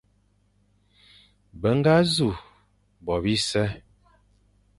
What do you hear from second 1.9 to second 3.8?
nẑu bo bise,